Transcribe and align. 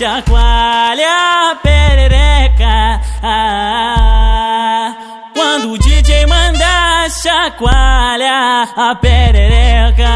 chacoalha 0.00 1.50
a 1.50 1.56
perereca. 1.56 3.00
Quando 5.34 5.72
o 5.72 5.78
DJ 5.78 6.24
manda, 6.24 7.06
chacoalha 7.10 8.62
a 8.74 8.94
perereca. 8.94 10.08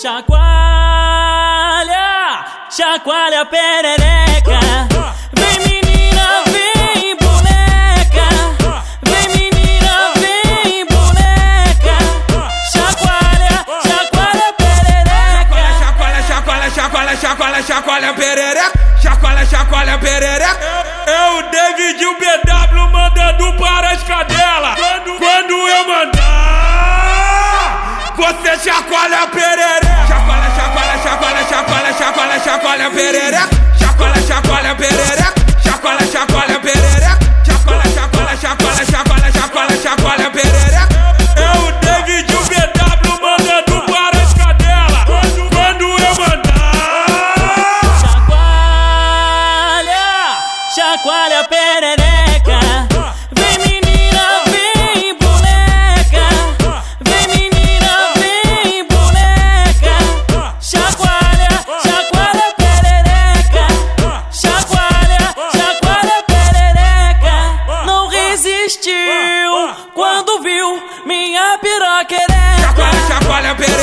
Chacoalha, 0.00 1.24
chacoalha 2.70 3.40
a 3.40 3.44
perereca. 3.44 4.29
Chacoalha, 18.00 18.14
perereca. 18.14 18.72
Chacoalha, 19.02 19.46
chacoalha, 19.46 19.98
perereca. 19.98 20.58
É 21.06 21.30
o 21.30 21.42
David 21.50 22.00
e 22.00 22.06
o 22.06 22.14
BW 22.14 22.88
mandando 22.92 23.52
para 23.58 23.90
as 23.90 24.02
cadelas. 24.02 24.74
Quando, 24.76 25.18
quando 25.18 25.52
eu 25.68 25.86
mandar, 25.86 26.22
você 28.16 28.58
chacoalha 28.58 29.26
perereca. 29.28 30.06
Chacoalha, 30.08 30.50
chacoalha, 30.56 30.98
chacoalha, 31.02 31.44
chacoalha, 31.44 31.92
chacoalha, 31.92 32.40
chacoalha, 32.40 32.90
perereca. 32.90 33.48
Chacoalha, 33.78 34.22
chacoalha, 34.26 34.74
perereca. 34.74 35.29
olha 51.30 51.40
a 51.40 51.44
perereca. 51.44 52.60
Vem 53.30 53.58
menina, 53.58 54.42
vem 54.46 55.14
boneca. 55.16 56.26
Vem 57.00 57.26
menina, 57.28 58.12
vem 58.16 58.84
boneca. 58.88 59.96
Chacoalha, 60.60 61.48
chacoalha 61.84 62.54
perereca. 62.56 63.66
Chacoalha, 64.32 65.20
chacoalha 65.52 66.22
perereca. 66.26 67.84
Não 67.86 68.08
resistiu 68.08 68.92
quando 69.94 70.42
viu 70.42 70.82
minha 71.06 71.58
piroquereca. 71.58 72.60
Chacoalha, 72.60 73.06
chacoalha 73.06 73.54
perereca. 73.54 73.79